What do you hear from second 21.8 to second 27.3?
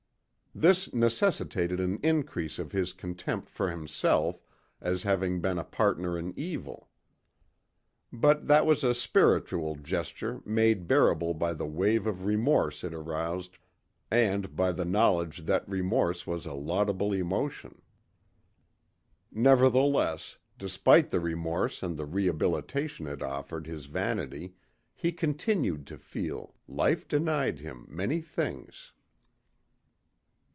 and the rehabilitation it offered his vanity, he continued to feel life